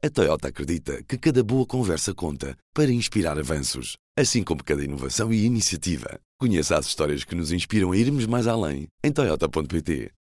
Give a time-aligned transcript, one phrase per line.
[0.00, 5.32] A Toyota acredita que cada boa conversa conta para inspirar avanços, assim como cada inovação
[5.32, 6.20] e iniciativa.
[6.38, 10.12] Conheça as histórias que nos inspiram a irmos mais além em Toyota.pt.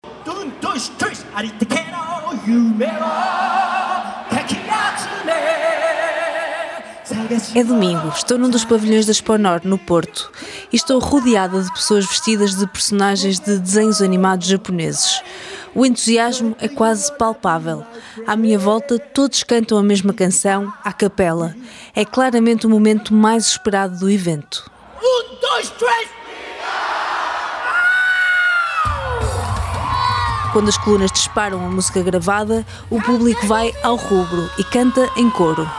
[7.54, 10.32] É domingo, estou num dos pavilhões da Exponor, no Porto,
[10.74, 15.22] e estou rodeada de pessoas vestidas de personagens de desenhos animados japoneses.
[15.78, 17.86] O entusiasmo é quase palpável.
[18.26, 21.56] À minha volta, todos cantam a mesma canção, à capela.
[21.96, 24.72] É claramente o momento mais esperado do evento.
[25.00, 26.10] Um, dois, três
[30.52, 35.30] Quando as colunas disparam a música gravada, o público vai ao rubro e canta em
[35.30, 35.70] coro.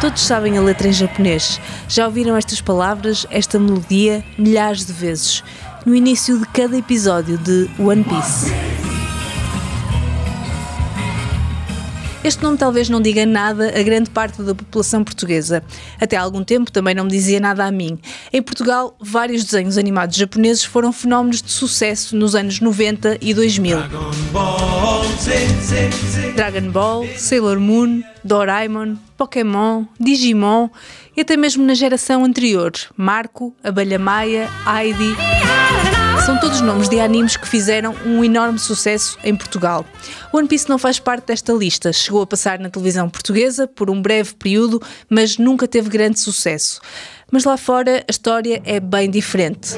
[0.00, 1.60] Todos sabem a letra em japonês.
[1.88, 5.42] Já ouviram estas palavras, esta melodia, milhares de vezes.
[5.84, 8.67] No início de cada episódio de One Piece.
[12.24, 15.62] Este nome talvez não diga nada a grande parte da população portuguesa.
[16.00, 17.98] Até há algum tempo também não me dizia nada a mim.
[18.32, 23.78] Em Portugal, vários desenhos animados japoneses foram fenómenos de sucesso nos anos 90 e 2000.
[26.34, 30.68] Dragon Ball, Sailor Moon, Doraemon, Pokémon, Digimon
[31.16, 36.07] e até mesmo na geração anterior, Marco, Abelha Maia, Heidi.
[36.28, 39.86] São todos nomes de animes que fizeram um enorme sucesso em Portugal.
[40.30, 41.90] One Piece não faz parte desta lista.
[41.90, 46.82] Chegou a passar na televisão portuguesa por um breve período, mas nunca teve grande sucesso.
[47.30, 49.70] Mas lá fora a história é bem diferente.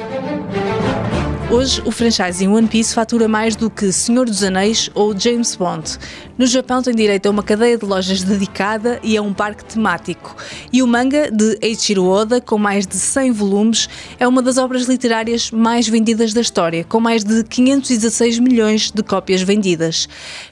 [1.51, 5.97] Hoje, o franchising One Piece fatura mais do que Senhor dos Anéis ou James Bond.
[6.37, 10.33] No Japão tem direito a uma cadeia de lojas dedicada e a um parque temático.
[10.71, 14.83] E o manga, de Eiichiro Oda, com mais de 100 volumes, é uma das obras
[14.83, 20.07] literárias mais vendidas da história, com mais de 516 milhões de cópias vendidas.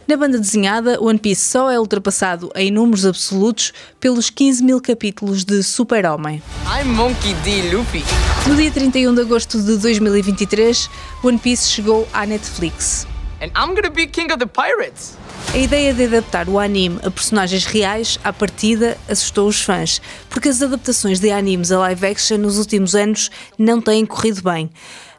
[0.09, 5.45] Na banda desenhada, One Piece só é ultrapassado em números absolutos pelos 15 mil capítulos
[5.45, 6.41] de Super-Homem.
[6.66, 7.72] I'm Monkey D.
[7.72, 8.03] Luffy.
[8.47, 10.89] No dia 31 de agosto de 2023,
[11.23, 13.06] One Piece chegou à Netflix.
[13.39, 15.16] And I'm gonna be king of the pirates.
[15.53, 20.50] A ideia de adaptar o anime a personagens reais, à partida, assustou os fãs, porque
[20.50, 23.29] as adaptações de animes a live action nos últimos anos
[23.59, 24.72] não têm corrido bem.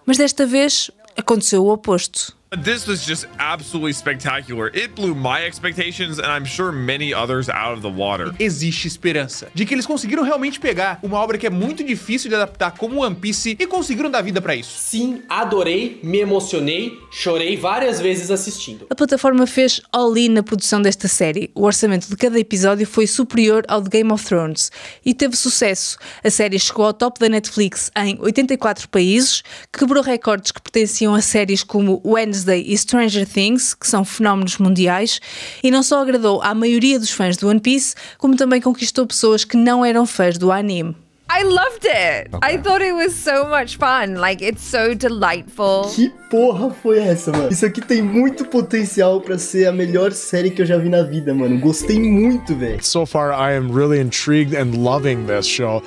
[0.04, 2.39] Mas desta vez aconteceu o oposto.
[2.50, 4.72] This was just absolutely spectacular.
[4.74, 8.34] It blew my expectations and I'm sure many others out of the water.
[8.40, 12.34] existe esperança de que eles conseguiram realmente pegar uma obra que é muito difícil de
[12.34, 14.76] adaptar como One Piece e conseguiram dar vida pra isso.
[14.76, 18.84] Sim, adorei, me emocionei, chorei várias vezes assistindo.
[18.90, 21.52] A plataforma fez all-in na produção desta série.
[21.54, 24.72] O orçamento de cada episódio foi superior ao de Game of Thrones
[25.06, 25.96] e teve sucesso.
[26.24, 31.20] A série chegou ao top da Netflix em 84 países, quebrou recordes que pertenciam a
[31.20, 35.20] séries como Wednesday e Stranger Things, que são fenómenos mundiais,
[35.62, 39.44] e não só agradou à maioria dos fãs do One Piece, como também conquistou pessoas
[39.44, 40.94] que não eram fãs do anime.
[41.32, 42.30] I loved it.
[42.42, 44.16] I thought it was so much fun.
[44.18, 45.88] Like it's so delightful.
[45.94, 47.52] Que porra foi essa, mano?
[47.52, 51.02] Isso aqui tem muito potencial pra ser a melhor série que eu já vi na
[51.02, 51.56] vida, mano.
[51.60, 52.82] Gostei muito, velho.
[52.84, 55.80] So far, I am really intrigued and loving this show.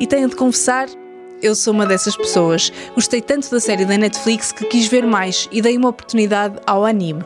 [0.00, 0.88] E tenho de confessar,
[1.42, 2.72] eu sou uma dessas pessoas.
[2.94, 6.84] Gostei tanto da série da Netflix que quis ver mais e dei uma oportunidade ao
[6.84, 7.22] anime.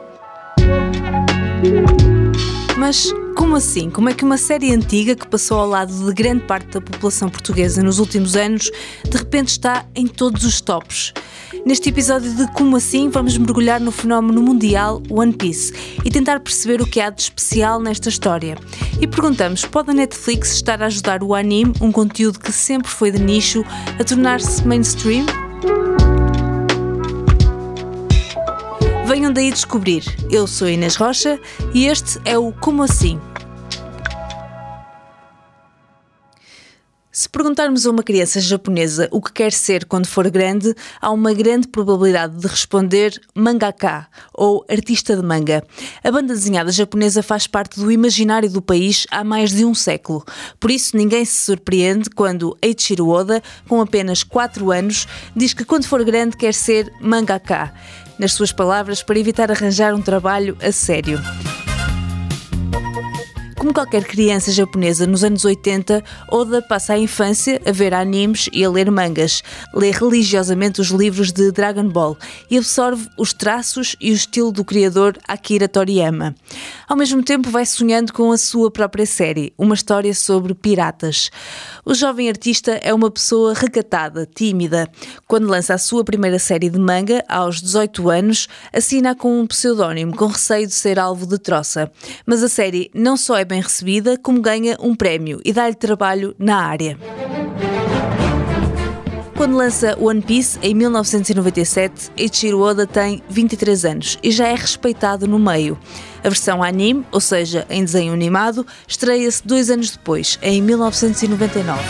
[2.79, 3.91] Mas como assim?
[3.91, 7.29] Como é que uma série antiga que passou ao lado de grande parte da população
[7.29, 8.71] portuguesa nos últimos anos
[9.09, 11.13] de repente está em todos os tops?
[11.67, 15.73] Neste episódio de Como Assim, vamos mergulhar no fenómeno mundial One Piece
[16.05, 18.57] e tentar perceber o que há de especial nesta história.
[19.01, 23.11] E perguntamos: pode a Netflix estar a ajudar o anime, um conteúdo que sempre foi
[23.11, 23.65] de nicho,
[23.99, 25.27] a tornar-se mainstream?
[29.05, 30.05] Venham daí descobrir.
[30.31, 31.37] Eu sou Inês Rocha
[31.75, 33.19] e este é o Como Assim.
[37.17, 41.33] Se perguntarmos a uma criança japonesa o que quer ser quando for grande, há uma
[41.33, 45.65] grande probabilidade de responder mangaka ou artista de manga.
[46.05, 50.23] A banda desenhada japonesa faz parte do imaginário do país há mais de um século.
[50.61, 55.87] Por isso, ninguém se surpreende quando Eiichiro Oda, com apenas 4 anos, diz que quando
[55.87, 57.73] for grande quer ser mangaka.
[58.19, 61.19] Nas suas palavras, para evitar arranjar um trabalho a sério.
[63.67, 68.65] Como qualquer criança japonesa nos anos 80, Oda passa a infância a ver animes e
[68.65, 69.43] a ler mangas.
[69.75, 72.17] Lê religiosamente os livros de Dragon Ball
[72.49, 76.33] e absorve os traços e o estilo do criador Akira Toriyama.
[76.89, 81.29] Ao mesmo tempo, vai sonhando com a sua própria série, uma história sobre piratas.
[81.85, 84.89] O jovem artista é uma pessoa recatada, tímida.
[85.27, 90.17] Quando lança a sua primeira série de manga, aos 18 anos, assina com um pseudónimo,
[90.17, 91.91] com receio de ser alvo de troça.
[92.25, 96.35] Mas a série não só é bem recebida, como ganha um prémio e dá-lhe trabalho
[96.39, 96.99] na área.
[99.37, 105.29] Quando lança One Piece em 1997, Eiichiro Oda tem 23 anos e já é respeitado
[105.29, 105.79] no meio.
[106.25, 111.81] A versão anime, ou seja, em desenho animado, estreia-se dois anos depois, em 1999.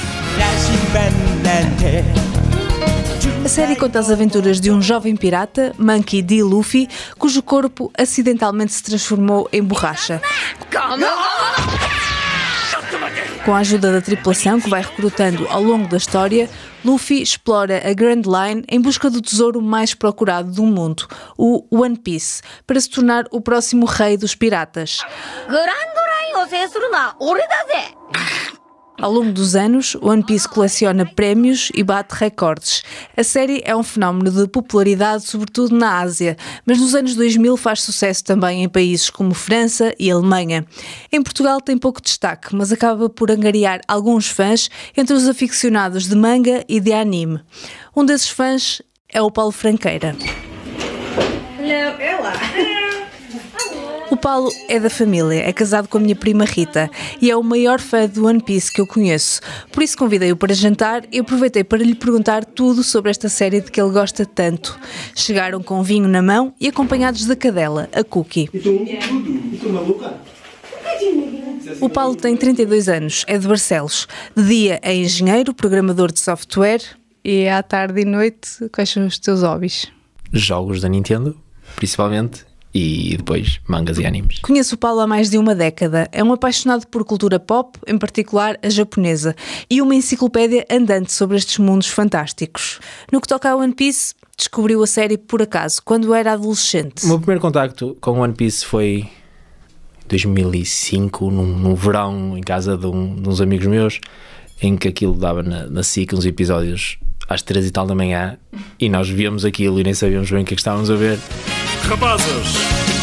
[3.45, 6.43] A série conta as aventuras de um jovem pirata, Monkey D.
[6.43, 10.21] Luffy, cujo corpo acidentalmente se transformou em borracha.
[13.47, 16.51] Com a ajuda da tripulação que vai recrutando ao longo da história,
[16.85, 21.07] Luffy explora a Grand Line em busca do tesouro mais procurado do mundo,
[21.39, 24.99] o One Piece, para se tornar o próximo rei dos piratas.
[28.99, 32.83] Ao longo dos anos, One Piece coleciona prémios e bate recordes.
[33.15, 37.83] A série é um fenómeno de popularidade, sobretudo na Ásia, mas nos anos 2000 faz
[37.83, 40.65] sucesso também em países como França e Alemanha.
[41.13, 46.17] Em Portugal tem pouco destaque, mas acaba por angariar alguns fãs entre os aficionados de
[46.17, 47.41] manga e de anime.
[47.95, 50.17] Um desses fãs é o Paulo Franqueira.
[54.17, 56.91] O Paulo é da família, é casado com a minha prima Rita
[57.21, 59.43] e é o maior fã do One Piece que eu conheço.
[59.71, 63.71] Por isso convidei-o para jantar e aproveitei para lhe perguntar tudo sobre esta série de
[63.71, 64.81] que ele gosta tanto.
[65.15, 68.49] Chegaram com vinho na mão e acompanhados da cadela, a Cookie.
[71.79, 74.09] O Paulo tem 32 anos, é de Barcelos.
[74.35, 76.81] De dia é engenheiro, programador de software
[77.23, 79.93] e à tarde e noite, quais são os teus hobbies?
[80.33, 81.37] Jogos da Nintendo,
[81.77, 82.47] principalmente,
[82.77, 84.41] e depois mangas e animes.
[84.41, 86.07] Conheço o Paulo há mais de uma década.
[86.13, 89.35] É um apaixonado por cultura pop, em particular a japonesa,
[89.71, 92.79] e uma enciclopédia andante sobre estes mundos fantásticos.
[93.11, 97.05] No que toca a One Piece, descobriu a série por acaso, quando era adolescente.
[97.05, 99.09] O meu primeiro contacto com One Piece foi
[100.05, 104.01] em 2005, num, num verão, em casa de, um, de uns amigos meus,
[104.61, 108.39] em que aquilo dava na, na SIC uns episódios às três e tal da manhã
[108.79, 111.19] e nós víamos aquilo e nem sabíamos bem o que é que estávamos a ver.
[111.89, 112.27] Rapazes,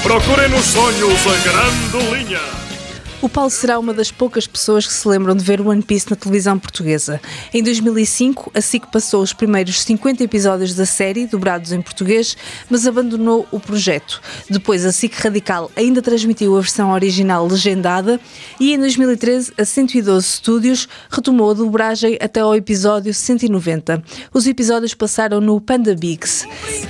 [0.03, 2.72] procurem nos sonhos a grande linha.
[3.23, 6.15] O Paulo será uma das poucas pessoas que se lembram de ver One Piece na
[6.17, 7.21] televisão portuguesa.
[7.53, 12.35] Em 2005, a SIC passou os primeiros 50 episódios da série, dobrados em português,
[12.69, 14.21] mas abandonou o projeto.
[14.49, 18.19] Depois, a SIC Radical ainda transmitiu a versão original legendada
[18.59, 24.03] e em 2013, a 112 Studios retomou a dobragem até ao episódio 190.
[24.33, 26.45] Os episódios passaram no Panda Bigs.
[26.67, 26.85] E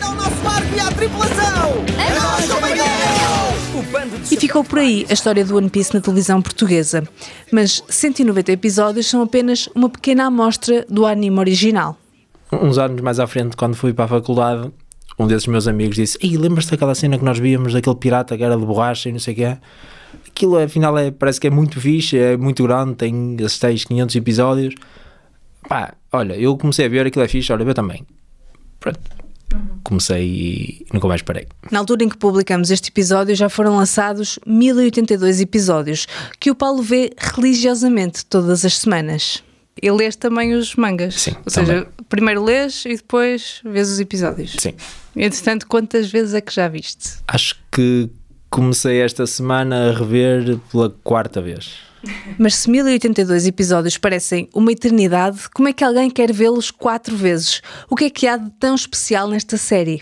[4.40, 7.04] ficou por aí a história do One Piece na televisão portuguesa.
[7.52, 11.98] Mas 190 episódios são apenas uma pequena amostra do anime original.
[12.52, 14.72] Uns anos mais à frente, quando fui para a faculdade,
[15.18, 18.44] um desses meus amigos disse: Ei, lembras-te daquela cena que nós víamos, daquele pirata que
[18.44, 19.58] era de borracha e não sei o quê?
[20.28, 24.16] Aquilo, afinal, é, parece que é muito fixe, é muito grande, tem esses tais 500
[24.16, 24.76] episódios.
[25.68, 28.06] Pá, olha, eu comecei a ver, aquilo é fixe, olha, eu também.
[28.80, 29.00] Pronto.
[29.84, 31.48] Comecei e nunca mais parei.
[31.70, 36.08] Na altura em que publicamos este episódio, já foram lançados 1082 episódios,
[36.40, 39.44] que o Paulo vê religiosamente todas as semanas.
[39.82, 41.16] E lês também os mangas.
[41.22, 44.56] Sim, Ou seja, primeiro lês e depois vês os episódios.
[44.60, 44.74] Sim.
[45.16, 47.18] Entretanto, quantas vezes é que já viste?
[47.28, 48.10] Acho que
[48.50, 51.80] comecei esta semana a rever pela quarta vez.
[52.38, 57.62] Mas se 1082 episódios parecem uma eternidade, como é que alguém quer vê-los quatro vezes?
[57.90, 60.02] O que é que há de tão especial nesta série?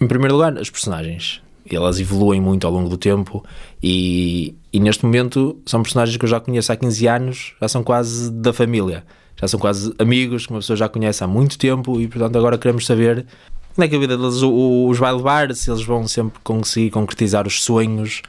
[0.00, 1.42] Em primeiro lugar, as personagens.
[1.70, 3.42] Elas evoluem muito ao longo do tempo
[3.82, 7.82] e, e neste momento são personagens que eu já conheço há 15 anos, já são
[7.82, 9.04] quase da família.
[9.40, 12.56] Já são quase amigos que uma pessoa já conhece há muito tempo e, portanto, agora
[12.58, 13.26] queremos saber
[13.74, 17.44] como é que a vida deles os vai levar, se eles vão sempre conseguir concretizar
[17.46, 18.22] os sonhos,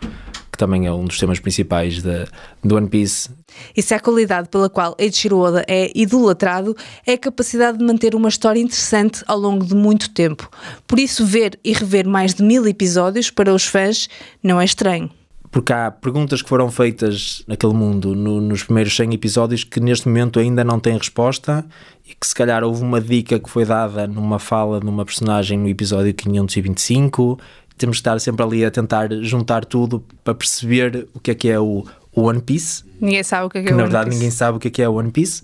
[0.56, 2.26] que também é um dos temas principais da,
[2.64, 3.30] do One Piece.
[3.76, 8.16] E se a qualidade pela qual Eiichiro Oda é idolatrado é a capacidade de manter
[8.16, 10.50] uma história interessante ao longo de muito tempo.
[10.88, 14.08] Por isso, ver e rever mais de mil episódios para os fãs
[14.42, 15.10] não é estranho.
[15.52, 20.08] Porque há perguntas que foram feitas naquele mundo no, nos primeiros 100 episódios que neste
[20.08, 21.66] momento ainda não têm resposta
[22.06, 25.58] e que se calhar houve uma dica que foi dada numa fala de uma personagem
[25.58, 27.40] no episódio 525
[27.78, 31.50] temos que estar sempre ali a tentar juntar tudo para perceber o que é que
[31.50, 34.32] é o, One Piece, Ninguém sabe o que é que que é na verdade ninguém
[34.32, 35.44] sabe o que é que é o One Piece.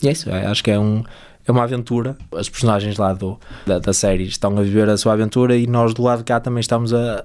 [0.00, 1.02] E é isso, é, acho que é, um,
[1.46, 2.16] é uma aventura.
[2.36, 5.92] As personagens lá do, da, da série estão a viver a sua aventura e nós
[5.92, 7.24] do lado de cá também estamos a,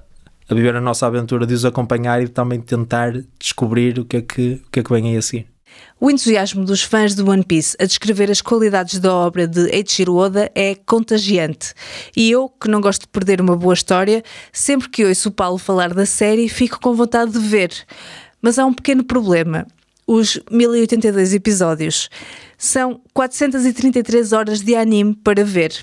[0.50, 4.22] a viver a nossa aventura de os acompanhar e também tentar descobrir o que é
[4.22, 5.48] que, o que, é que vem aí a seguir.
[6.00, 10.16] O entusiasmo dos fãs de One Piece a descrever as qualidades da obra de Eiichiro
[10.16, 11.74] Oda é contagiante.
[12.16, 15.58] E eu, que não gosto de perder uma boa história, sempre que ouço o Paulo
[15.58, 17.72] falar da série, fico com vontade de ver.
[18.42, 19.66] Mas há um pequeno problema.
[20.08, 22.10] Os 1082 episódios.
[22.58, 25.74] São 433 horas de anime para ver.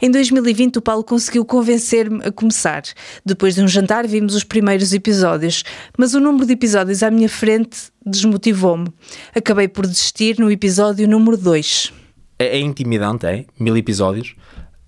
[0.00, 2.82] Em 2020, o Paulo conseguiu convencer-me a começar.
[3.24, 5.64] Depois de um jantar, vimos os primeiros episódios,
[5.96, 8.92] mas o número de episódios à minha frente desmotivou-me.
[9.34, 11.92] Acabei por desistir no episódio número 2.
[12.38, 13.46] É, é intimidante, é?
[13.58, 14.34] Mil episódios,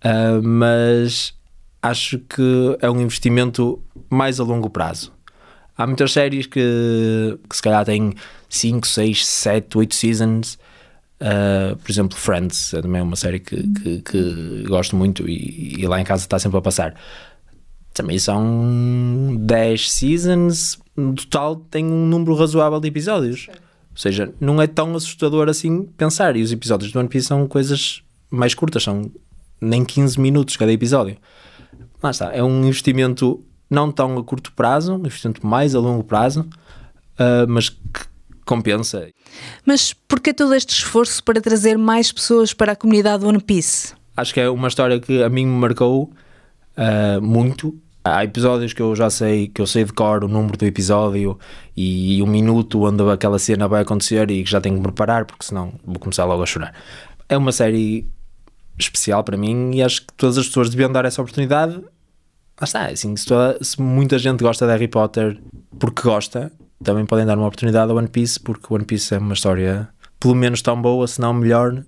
[0.03, 1.33] ah, mas
[1.83, 5.14] acho que é um investimento mais a longo prazo.
[5.77, 8.15] Há muitas séries que, que se calhar têm
[8.49, 10.59] 5, 6, 7, 8 seasons.
[11.21, 15.87] Ah, por exemplo, Friends é também uma série que, que, que gosto muito e, e
[15.87, 16.95] lá em casa está sempre a passar.
[17.93, 23.49] Também são 10 seasons, no total tem um número razoável de episódios.
[23.49, 26.37] Ou seja, não é tão assustador assim pensar.
[26.37, 29.11] E os episódios do One Piece são coisas mais curtas, são
[29.61, 31.17] nem 15 minutos cada episódio.
[32.03, 33.43] Lá está, é um investimento
[33.75, 36.49] não tão a curto prazo, um investimento mais a longo prazo,
[37.19, 38.15] ah, mas que
[38.45, 39.09] compensa.
[39.67, 43.95] Mas por que todo este esforço para trazer mais pessoas para a comunidade One Piece?
[44.17, 46.13] Acho que é uma história que a mim me marcou
[46.77, 47.79] ah, muito.
[48.07, 51.39] Há episódios que eu já sei, que eu sei de cor o número do episódio
[51.75, 55.25] e, o minuto onde aquela cena vai acontecer e que já tenho que me preparar,
[55.25, 56.75] porque senão vou começar logo a chorar.
[57.31, 58.07] É uma série
[58.79, 61.81] especial para mim e acho que todas as pessoas deviam dar essa oportunidade.
[62.61, 65.41] Lá está, assim, se, toda- se muita gente gosta de Harry Potter
[65.79, 69.19] porque gosta, também podem dar uma oportunidade ao One Piece, porque o One Piece é
[69.19, 69.89] uma história
[70.21, 71.83] pelo menos tão boa, se não melhor,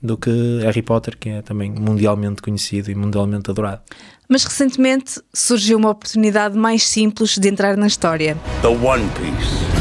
[0.00, 0.30] do que
[0.62, 3.82] Harry Potter, que é também mundialmente conhecido e mundialmente adorado.
[4.28, 8.36] Mas recentemente surgiu uma oportunidade mais simples de entrar na história.
[8.62, 9.72] The One Piece.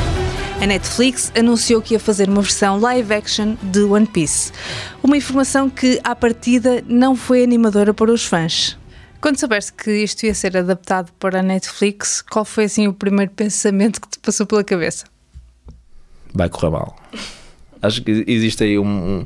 [0.62, 4.52] A Netflix anunciou que ia fazer uma versão live action de One Piece.
[5.02, 8.78] Uma informação que, à partida, não foi animadora para os fãs.
[9.22, 13.32] Quando soubeste que isto ia ser adaptado para a Netflix, qual foi assim o primeiro
[13.32, 15.06] pensamento que te passou pela cabeça?
[16.34, 16.96] Vai correr mal.
[17.82, 18.86] Acho que existe aí um,
[19.20, 19.26] um-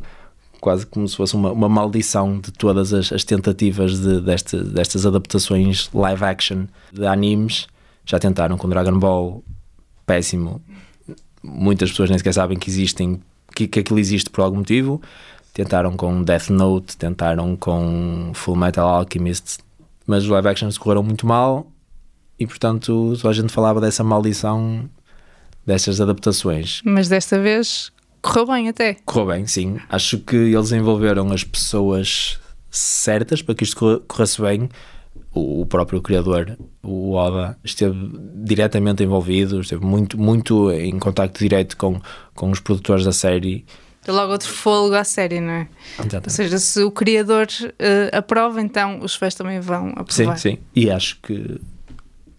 [0.60, 5.06] quase como se fosse uma, uma maldição de todas as, as tentativas de, deste- destas
[5.06, 7.68] adaptações live action de animes.
[8.06, 9.44] Já tentaram com Dragon Ball,
[10.06, 10.62] péssimo.
[11.42, 13.22] Muitas pessoas nem sequer sabem que existem,
[13.56, 15.02] que, que aquilo existe por algum motivo.
[15.54, 19.60] Tentaram com Death Note, tentaram com Full Metal Alchemist,
[20.06, 21.72] mas os live actions correram muito mal
[22.40, 24.90] e portanto toda a gente falava dessa maldição
[25.66, 26.82] dessas adaptações.
[26.86, 28.96] Mas desta vez correu bem até.
[29.06, 29.78] Correu bem, sim.
[29.90, 34.70] Acho que eles envolveram as pessoas certas para que isto corre- corresse bem.
[35.34, 37.96] O o próprio criador, o Oda, esteve
[38.36, 42.00] diretamente envolvido, esteve muito, muito em contacto direto com,
[42.34, 43.66] com os produtores da série.
[44.06, 45.68] Deu logo outro fôlego à série, não é?
[46.00, 46.26] Exatamente.
[46.28, 47.48] Ou seja, se o criador
[47.80, 50.38] eh, aprova, então os fãs também vão Sim, aprovar.
[50.38, 50.58] sim.
[50.76, 51.60] E acho que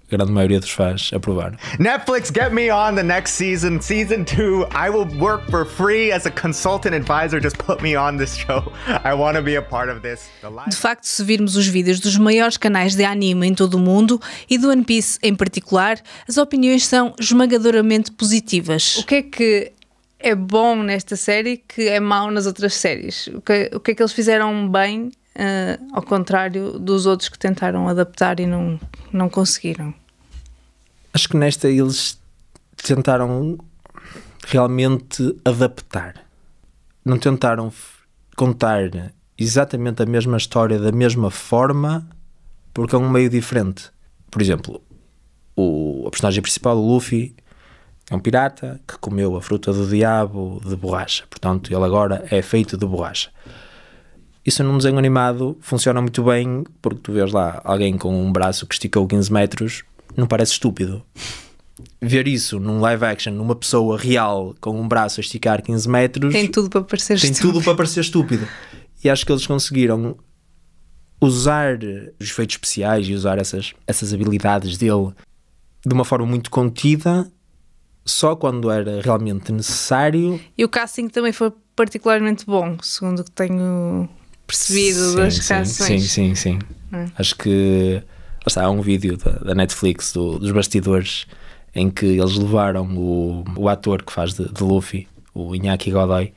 [0.08, 1.56] a grande maioria dos fãs aprovaram.
[1.80, 3.80] Netflix, get me on the next season.
[3.80, 7.42] Season two, I will work for free as a consultant advisor.
[7.42, 8.72] Just put me on this show.
[9.04, 10.20] I want to be a part of this.
[10.68, 14.20] De facto, se virmos os vídeos dos maiores canais de anime em todo o mundo
[14.48, 18.98] e do One Piece em particular, as opiniões são esmagadoramente positivas.
[18.98, 19.72] O que é que
[20.26, 23.28] é bom nesta série que é mau nas outras séries?
[23.28, 27.38] O que, o que é que eles fizeram bem, eh, ao contrário dos outros que
[27.38, 28.80] tentaram adaptar e não,
[29.12, 29.94] não conseguiram?
[31.14, 32.18] Acho que nesta eles
[32.76, 33.56] tentaram
[34.48, 36.16] realmente adaptar.
[37.04, 37.72] Não tentaram
[38.34, 42.04] contar exatamente a mesma história da mesma forma,
[42.74, 43.92] porque é um meio diferente.
[44.28, 44.82] Por exemplo,
[45.54, 47.36] o, a personagem principal, o Luffy,
[48.10, 51.24] é um pirata que comeu a fruta do diabo de borracha.
[51.28, 53.30] Portanto, ele agora é feito de borracha.
[54.44, 58.64] Isso num desenho animado funciona muito bem porque tu vês lá alguém com um braço
[58.64, 59.82] que esticou 15 metros,
[60.16, 61.02] não parece estúpido.
[62.00, 66.32] Ver isso num live action, numa pessoa real com um braço a esticar 15 metros,
[66.32, 67.54] Tem tudo para parecer tem estúpido.
[67.54, 68.46] tudo para parecer estúpido.
[69.02, 70.16] E acho que eles conseguiram
[71.20, 71.78] usar
[72.20, 75.12] os efeitos especiais e usar essas, essas habilidades dele
[75.84, 77.26] de uma forma muito contida,
[78.05, 80.39] só quando era realmente necessário.
[80.57, 84.09] E o casting também foi particularmente bom, segundo o que tenho
[84.47, 86.11] percebido Sim, das sim, canções.
[86.11, 86.59] Sim, sim, sim.
[86.93, 87.05] É.
[87.17, 91.25] Acho que lá está, há um vídeo da, da Netflix do- dos bastidores
[91.73, 96.33] em que eles levaram o, o ator que faz de, de Luffy, o Iñaki Godoy,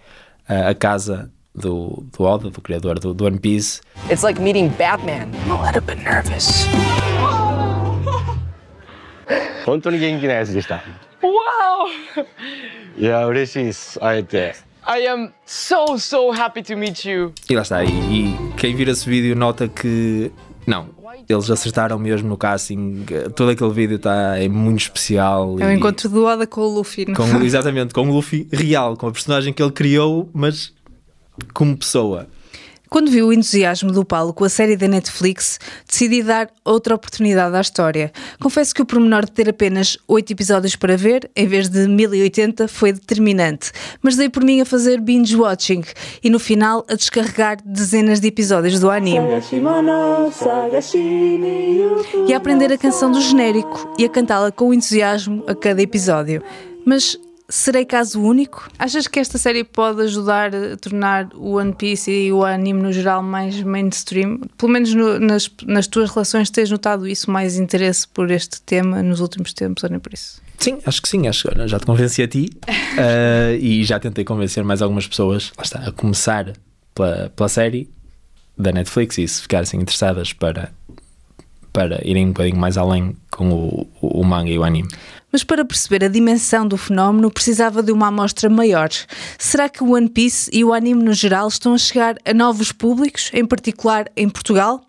[0.49, 3.80] a, a casa do, do Oda, do criador do, do One Piece.
[4.09, 5.30] It's like meeting Batman.
[5.47, 6.68] I'm a little bit nervous.
[9.66, 10.83] 本当に元気なやつでした。
[11.23, 12.25] Wow!
[12.99, 13.99] いや、嬉しいです。
[14.00, 14.54] 会えて。
[14.87, 17.33] I am so, so happy to meet you.
[17.49, 20.30] E lá está, e, e quem vir esse vídeo nota que
[20.66, 20.88] não,
[21.28, 23.04] eles acertaram mesmo no casting,
[23.35, 25.56] todo aquele vídeo está é muito especial.
[25.59, 27.06] É o e- encontro do Oda com o Luffy.
[27.06, 27.14] não?
[27.14, 30.73] com, exatamente, com o Luffy real, com a personagem que ele criou, mas
[31.54, 32.26] como pessoa.
[32.89, 37.55] Quando vi o entusiasmo do Paulo com a série da Netflix, decidi dar outra oportunidade
[37.55, 38.12] à história.
[38.41, 42.67] Confesso que o pormenor de ter apenas 8 episódios para ver, em vez de 1080,
[42.67, 43.72] foi determinante.
[44.01, 45.84] Mas dei por mim a fazer binge-watching
[46.24, 49.27] e no final a descarregar dezenas de episódios do anime.
[52.27, 56.41] E a aprender a canção do genérico e a cantá-la com entusiasmo a cada episódio.
[56.86, 57.19] Mas
[57.50, 58.70] serei caso único?
[58.77, 62.94] Achas que esta série pode ajudar a tornar o One Piece e o anime no
[62.94, 64.39] geral mais mainstream?
[64.58, 69.01] Pelo menos no- nas, nas tuas relações tens notado isso, mais interesse por este tema
[69.03, 70.41] nos últimos tempos, ou nem por isso?
[70.60, 72.50] Sim, acho que sim, acho que já te convenci a ti
[72.98, 76.53] eh, e já tentei convencer mais algumas pessoas lá está, a começar
[76.94, 77.89] pela, pela série
[78.58, 80.72] da Netflix e se ficarem interessadas para,
[81.71, 84.89] para irem um bocadinho mais além com o, o, manga e o anime.
[85.31, 88.89] Mas para perceber a dimensão do fenómeno precisava de uma amostra maior.
[89.38, 92.71] Será que o One Piece e o anime no geral estão a chegar a novos
[92.71, 94.81] públicos, em particular em Portugal?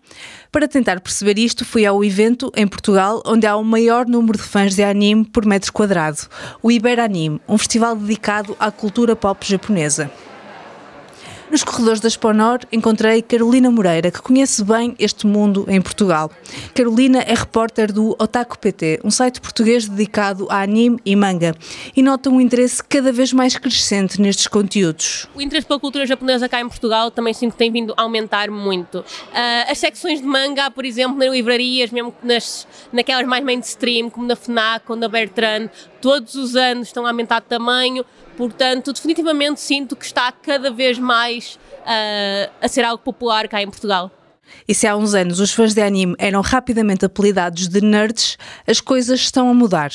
[0.51, 4.43] Para tentar perceber isto, fui ao evento em Portugal, onde há o maior número de
[4.43, 6.17] fãs de anime por metro quadrado,
[6.61, 10.11] o Iberanime, um festival dedicado à cultura pop japonesa.
[11.51, 16.31] Nos corredores da Exponor encontrei Carolina Moreira, que conhece bem este mundo em Portugal.
[16.73, 21.53] Carolina é repórter do Otaku PT, um site português dedicado a anime e manga,
[21.93, 25.27] e nota um interesse cada vez mais crescente nestes conteúdos.
[25.35, 28.49] O interesse pela cultura japonesa cá em Portugal também sinto que tem vindo a aumentar
[28.49, 29.03] muito.
[29.33, 34.25] Ah, as secções de manga, por exemplo, nas livrarias, mesmo nas, naquelas mais mainstream, como
[34.25, 38.05] na FNAC ou na Bertrand, todos os anos estão a aumentar de tamanho.
[38.41, 43.69] Portanto, definitivamente sinto que está cada vez mais ah, a ser algo popular cá em
[43.69, 44.09] Portugal.
[44.67, 48.81] E se há uns anos os fãs de anime eram rapidamente apelidados de nerds, as
[48.81, 49.91] coisas estão a mudar.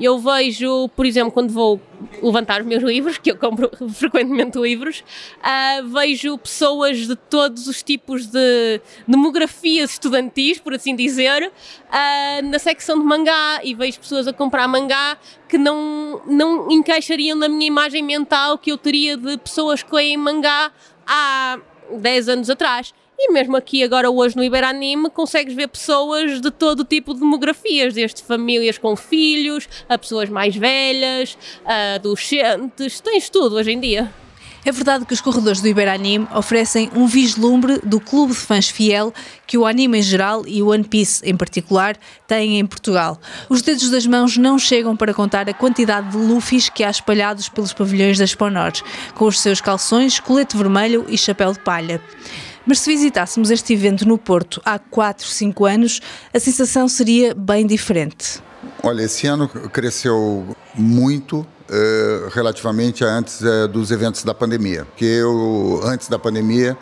[0.00, 1.80] Eu vejo, por exemplo, quando vou
[2.22, 5.04] levantar os meus livros, que eu compro frequentemente livros,
[5.42, 11.52] ah, vejo pessoas de todos os tipos de demografias estudantis, por assim dizer,
[11.90, 17.36] ah, na secção de mangá e vejo pessoas a comprar mangá que não, não encaixariam
[17.36, 20.72] na minha imagem mental que eu teria de pessoas que leem mangá
[21.06, 21.58] há
[21.98, 22.94] 10 anos atrás.
[23.22, 27.92] E mesmo aqui agora hoje no Iberanime consegues ver pessoas de todo tipo de demografias,
[27.92, 34.10] desde famílias com filhos, a pessoas mais velhas, a adolescentes, tens tudo hoje em dia.
[34.64, 39.12] É verdade que os corredores do Iberanime oferecem um vislumbre do clube de fãs fiel
[39.46, 43.20] que o anime em geral e o One Piece em particular têm em Portugal.
[43.50, 47.50] Os dedos das mãos não chegam para contar a quantidade de Luffys que há espalhados
[47.50, 48.72] pelos pavilhões das Ponor,
[49.14, 52.00] com os seus calções, colete vermelho e chapéu de palha.
[52.70, 56.00] Mas se visitássemos este evento no Porto há 4, 5 anos,
[56.32, 58.40] a sensação seria bem diferente.
[58.80, 64.84] Olha, esse ano cresceu muito eh, relativamente a antes eh, dos eventos da pandemia.
[64.84, 66.78] Porque eu, antes da pandemia,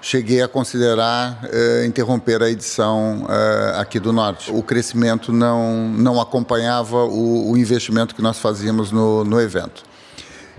[0.00, 4.52] cheguei a considerar eh, interromper a edição eh, aqui do Norte.
[4.52, 9.82] O crescimento não, não acompanhava o, o investimento que nós fazíamos no, no evento.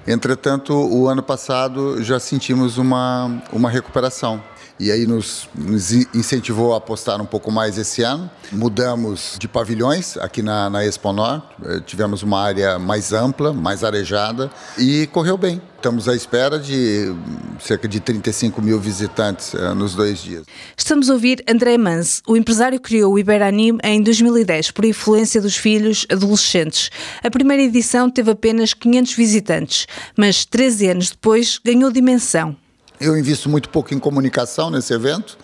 [0.05, 4.43] Entretanto, o ano passado já sentimos uma, uma recuperação.
[4.77, 8.29] E aí nos, nos incentivou a apostar um pouco mais esse ano.
[8.51, 11.47] Mudamos de pavilhões aqui na, na Expo Norte.
[11.65, 15.61] Eh, Tivemos uma área mais ampla, mais arejada e correu bem.
[15.77, 20.43] Estamos à espera de hum, cerca de 35 mil visitantes eh, nos dois dias.
[20.75, 22.21] Estamos a ouvir André Mans.
[22.27, 26.89] O empresário criou o Iberanime em 2010 por influência dos filhos adolescentes.
[27.23, 32.57] A primeira edição teve apenas 500 visitantes, mas 13 anos depois ganhou dimensão.
[32.99, 35.37] Eu invisto muito pouco em comunicação nesse evento.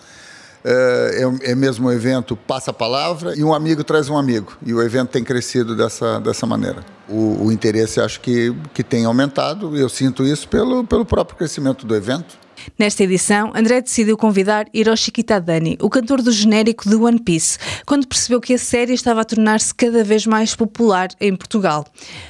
[0.64, 4.56] É, é- é mesmo um evento passa a palavra e um amigo traz um amigo.
[4.64, 6.84] E o evento tem crescido dessa, dessa maneira.
[7.08, 9.76] O, o interesse acho que, que tem aumentado.
[9.76, 12.40] Eu sinto isso pelo, pelo próprio crescimento do evento.
[12.78, 18.06] Nesta edição, André decidiu convidar Hiroshi Kitadani, o cantor do genérico de One Piece, quando
[18.06, 21.84] percebeu que a série estava a tornar-se cada vez mais popular em Portugal.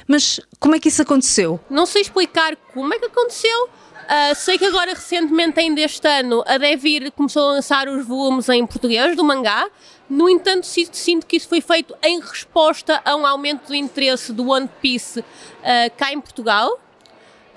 [0.07, 1.59] Mas como é que isso aconteceu?
[1.69, 3.69] Não sei explicar como é que aconteceu.
[4.07, 8.49] Ah, sei que agora, recentemente, ainda este ano, a Devir começou a lançar os volumes
[8.49, 9.67] em português do mangá.
[10.09, 14.33] No entanto, si- sinto que isso foi feito em resposta a um aumento do interesse
[14.33, 15.23] do One Piece
[15.63, 16.79] ah, cá em Portugal.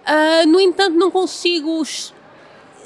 [0.04, 1.82] Ah, no entanto, não consigo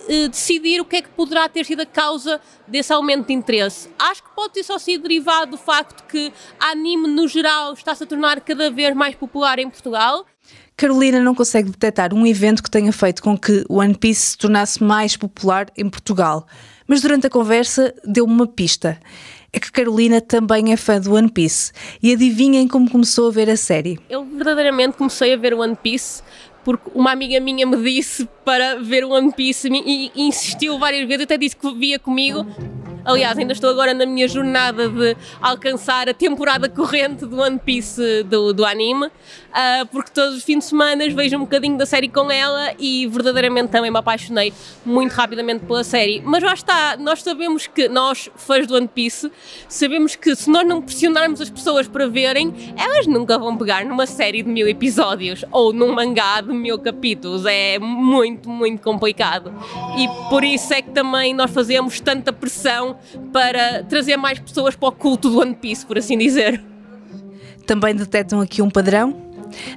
[0.08, 3.90] eh, decidir o que é que poderá ter sido a causa desse aumento de interesse.
[3.98, 8.02] Acho que pode ter só sido derivado do facto que a anime, no geral, está-se
[8.04, 10.24] a tornar cada vez mais popular em Portugal.
[10.80, 14.82] Carolina não consegue detectar um evento que tenha feito com que One Piece se tornasse
[14.82, 16.46] mais popular em Portugal.
[16.88, 18.98] Mas durante a conversa deu-me uma pista.
[19.52, 21.70] É que Carolina também é fã do One Piece.
[22.02, 24.00] E adivinhem como começou a ver a série.
[24.08, 26.22] Eu verdadeiramente comecei a ver One Piece
[26.64, 31.36] porque uma amiga minha me disse para ver One Piece e insistiu várias vezes, até
[31.36, 32.46] disse que via comigo.
[33.04, 38.22] Aliás, ainda estou agora na minha jornada de alcançar a temporada corrente do One Piece
[38.24, 39.10] do, do anime,
[39.52, 43.06] ah, porque todos os fins de semana vejo um bocadinho da série com ela e
[43.06, 44.52] verdadeiramente também me apaixonei
[44.84, 46.22] muito rapidamente pela série.
[46.24, 49.30] Mas lá está, nós sabemos que, nós, fãs do One Piece,
[49.68, 54.06] sabemos que se nós não pressionarmos as pessoas para verem, elas nunca vão pegar numa
[54.06, 57.44] série de mil episódios ou num mangá de mil capítulos.
[57.46, 59.52] É muito, muito complicado.
[59.96, 62.89] E por isso é que também nós fazemos tanta pressão
[63.32, 66.62] para trazer mais pessoas para o culto do One Piece, por assim dizer.
[67.66, 69.30] Também detectam aqui um padrão?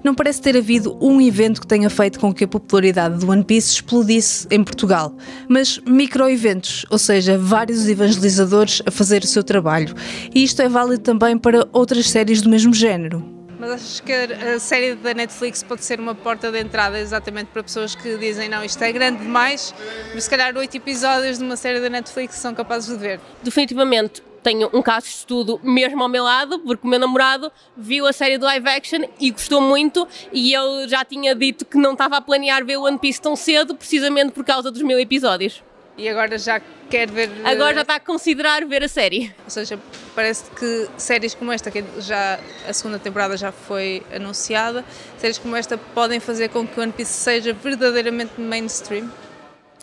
[0.03, 3.43] Não parece ter havido um evento que tenha feito com que a popularidade do One
[3.43, 5.15] Piece explodisse em Portugal,
[5.47, 9.93] mas micro-eventos, ou seja, vários evangelizadores a fazer o seu trabalho.
[10.33, 13.32] E isto é válido também para outras séries do mesmo género.
[13.63, 17.63] Mas achas que a série da Netflix pode ser uma porta de entrada exatamente para
[17.63, 19.73] pessoas que dizem não, isto é grande demais,
[20.13, 23.21] mas se calhar oito episódios de uma série da Netflix são capazes de ver?
[23.41, 28.05] definitivamente tenho um caso de estudo mesmo ao meu lado, porque o meu namorado viu
[28.05, 31.93] a série do live action e gostou muito, e eu já tinha dito que não
[31.93, 35.63] estava a planear ver One Piece tão cedo, precisamente por causa dos mil episódios.
[35.97, 37.29] E agora já quer ver.
[37.43, 39.33] Agora já está a considerar ver a série.
[39.43, 39.79] Ou seja,
[40.15, 44.83] parece que séries como esta, que já a segunda temporada já foi anunciada,
[45.17, 49.09] séries como esta podem fazer com que One Piece seja verdadeiramente mainstream.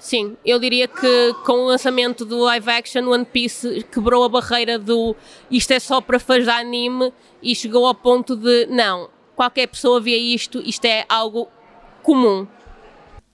[0.01, 4.79] Sim, eu diria que com o lançamento do live action, One Piece quebrou a barreira
[4.79, 5.15] do
[5.51, 10.01] isto é só para fãs de anime e chegou ao ponto de não, qualquer pessoa
[10.01, 11.49] vê isto, isto é algo
[12.03, 12.47] comum.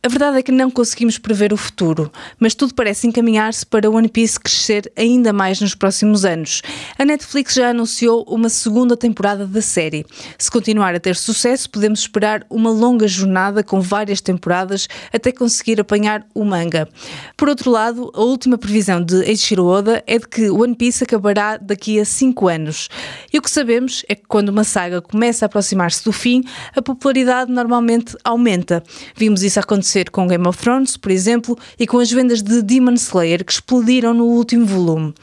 [0.02, 4.08] A verdade é que não conseguimos prever o futuro, mas tudo parece encaminhar-se para One
[4.08, 6.62] Piece crescer ainda mais nos próximos anos.
[6.96, 10.06] A Netflix já anunciou uma segunda temporada da série.
[10.38, 15.80] Se continuar a ter sucesso, podemos esperar uma longa jornada com várias temporadas até conseguir
[15.80, 16.88] apanhar o manga.
[17.36, 21.56] Por outro lado, a última previsão de Eiichiro Oda é de que One Piece acabará
[21.56, 22.88] daqui a 5 anos.
[23.32, 26.44] E o que sabemos é que quando uma saga começa a aproximar-se do fim,
[26.76, 28.84] a popularidade normalmente aumenta.
[29.16, 32.94] Vimos isso acontecer com Game of Thrones, por exemplo, e com as vendas de Demon
[32.94, 35.14] Slayer que explodiram no último volume.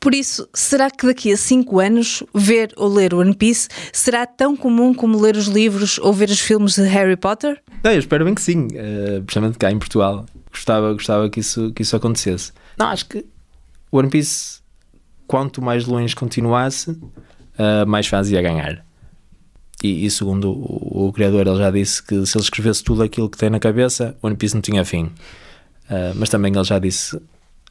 [0.00, 4.56] Por isso, será que daqui a 5 anos ver ou ler One Piece será tão
[4.56, 7.60] comum como ler os livros ou ver os filmes de Harry Potter?
[7.82, 10.26] Não, eu espero bem que sim, uh, principalmente cá em Portugal.
[10.50, 12.52] Gostava, gostava que, isso, que isso acontecesse.
[12.78, 13.24] Não, acho que
[13.90, 14.60] One Piece,
[15.26, 18.84] quanto mais longe continuasse, uh, mais fãs ia ganhar.
[19.82, 23.28] E, e segundo o, o, criador, ele já disse que se ele escrevesse tudo aquilo
[23.28, 25.04] que tem na cabeça, One Piece não tinha fim.
[25.04, 27.20] Uh, mas também ele já disse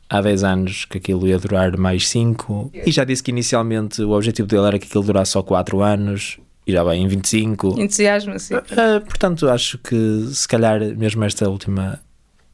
[0.10, 4.12] há 10 anos que aquilo ia durar mais 5 e já disse que inicialmente o
[4.12, 7.80] objetivo dele era que aquilo durasse só 4 anos e já vai em 25.
[7.80, 8.56] Entusiasmo, sim.
[8.56, 12.00] Uh, portanto, acho que se calhar mesmo esta última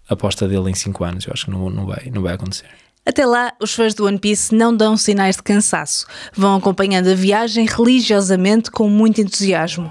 [0.08, 2.68] aposta dele em 5 anos, eu acho que não, não, vai, não vai acontecer.
[3.08, 6.06] Até lá, os fãs do One Piece não dão sinais de cansaço.
[6.34, 9.90] Vão acompanhando a viagem religiosamente com muito entusiasmo.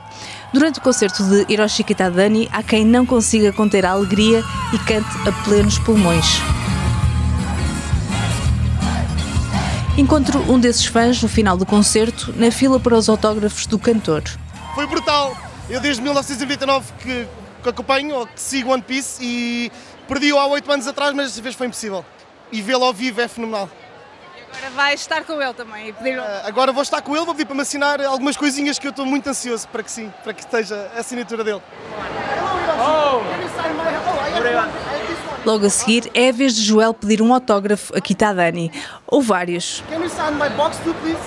[0.53, 5.09] Durante o concerto de Hiroshi Kitadani, há quem não consiga conter a alegria e cante
[5.27, 6.27] a plenos pulmões.
[9.97, 14.25] Encontro um desses fãs no final do concerto, na fila para os autógrafos do cantor.
[14.75, 15.35] Foi brutal!
[15.71, 17.27] Eu desde 1929 que,
[17.67, 19.73] acompanho, ou que sigo One Piece e
[20.07, 22.05] perdi-o há 8 anos atrás, mas desta vez foi impossível
[22.53, 23.69] e vê-lo ao vivo é fenomenal.
[24.37, 26.19] E agora vais estar com ele também e pedir...
[26.19, 28.91] Uh, agora vou estar com ele, vou pedir para me assinar algumas coisinhas que eu
[28.91, 31.63] estou muito ansioso para que sim, para que esteja a assinatura dele.
[35.45, 38.73] Logo a seguir é a vez de Joel pedir um autógrafo a Kitadani,
[39.07, 39.83] ou vários.
[39.89, 41.19] Can you sign my box too, please?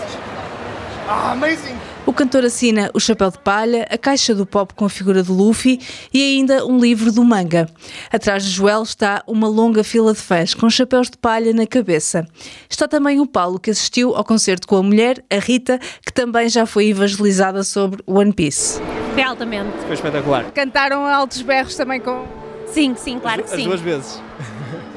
[1.07, 1.77] Ah, amazing!
[2.09, 5.31] O cantor assina o chapéu de palha, a caixa do pop com a figura de
[5.31, 5.79] Luffy
[6.11, 7.69] e ainda um livro do manga.
[8.11, 12.27] Atrás de Joel está uma longa fila de fãs com chapéus de palha na cabeça.
[12.67, 16.49] Está também o Paulo, que assistiu ao concerto com a mulher, a Rita, que também
[16.49, 18.81] já foi evangelizada sobre One Piece.
[19.13, 19.77] Foi altamente.
[19.85, 20.45] Foi espetacular.
[20.51, 22.25] Cantaram altos berros também com.
[22.65, 23.65] Sim, sim, claro que As sim.
[23.65, 24.19] duas vezes.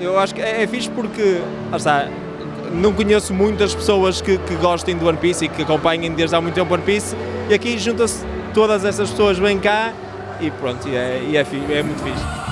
[0.01, 2.09] Eu acho que é, é fixe porque, lá está,
[2.75, 6.41] não conheço muitas pessoas que, que gostem do One Piece e que acompanhem desde há
[6.41, 7.15] muito tempo One Piece
[7.49, 9.93] e aqui juntam-se todas essas pessoas bem cá
[10.41, 12.43] e pronto, e é, e é, é muito fixe.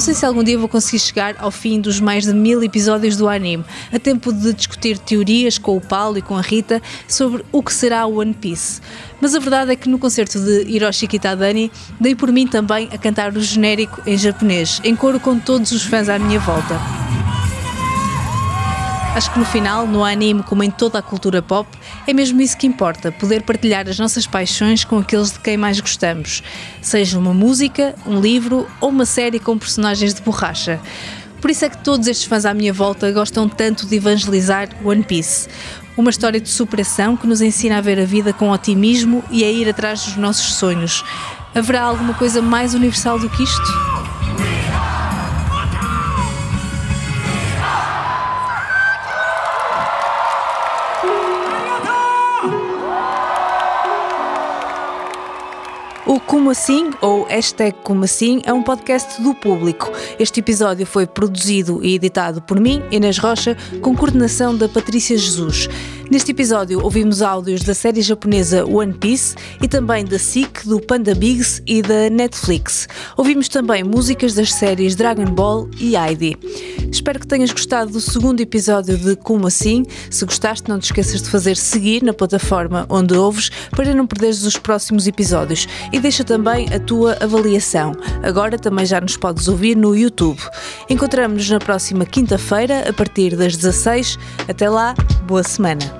[0.00, 3.28] sei se algum dia vou conseguir chegar ao fim dos mais de mil episódios do
[3.28, 7.62] anime, a tempo de discutir teorias com o Paulo e com a Rita sobre o
[7.62, 8.80] que será o One Piece.
[9.20, 12.98] Mas a verdade é que no concerto de Hiroshi Kitadani dei por mim também a
[12.98, 16.80] cantar o genérico em japonês, em coro com todos os fãs à minha volta.
[19.14, 21.68] Acho que no final, no anime como em toda a cultura pop,
[22.06, 25.80] é mesmo isso que importa, poder partilhar as nossas paixões com aqueles de quem mais
[25.80, 26.44] gostamos,
[26.80, 30.80] seja uma música, um livro ou uma série com personagens de borracha.
[31.40, 35.02] Por isso é que todos estes fãs à minha volta gostam tanto de evangelizar One
[35.02, 35.48] Piece.
[36.00, 39.50] Uma história de superação que nos ensina a ver a vida com otimismo e a
[39.50, 41.04] ir atrás dos nossos sonhos.
[41.54, 43.89] Haverá alguma coisa mais universal do que isto?
[56.10, 59.92] O Como Assim, ou hashtag Como Assim, é um podcast do público.
[60.18, 65.68] Este episódio foi produzido e editado por mim, Inês Rocha, com coordenação da Patrícia Jesus.
[66.10, 71.14] Neste episódio ouvimos áudios da série japonesa One Piece e também da SIC, do Panda
[71.14, 72.88] Bigs e da Netflix.
[73.16, 76.36] Ouvimos também músicas das séries Dragon Ball e Heidi.
[76.90, 79.84] Espero que tenhas gostado do segundo episódio de Como Assim.
[80.10, 84.42] Se gostaste, não te esqueças de fazer seguir na plataforma onde ouves para não perderes
[84.42, 85.68] os próximos episódios.
[85.92, 87.92] E deixa também a tua avaliação.
[88.20, 90.40] Agora também já nos podes ouvir no YouTube.
[90.88, 94.18] Encontramos-nos na próxima quinta-feira, a partir das 16.
[94.48, 94.92] Até lá,
[95.24, 95.99] boa semana.